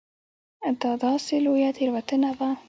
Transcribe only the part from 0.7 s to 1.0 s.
دا